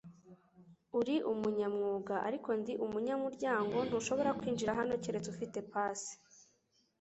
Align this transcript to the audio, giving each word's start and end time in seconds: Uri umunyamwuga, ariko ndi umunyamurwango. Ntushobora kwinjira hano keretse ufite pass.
Uri 0.99 1.15
umunyamwuga, 1.31 2.15
ariko 2.27 2.49
ndi 2.59 2.73
umunyamurwango. 2.85 3.77
Ntushobora 3.87 4.35
kwinjira 4.39 4.77
hano 4.79 4.93
keretse 5.03 5.27
ufite 5.33 5.57
pass. 5.71 6.01